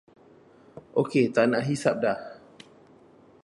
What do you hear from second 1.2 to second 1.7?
taknak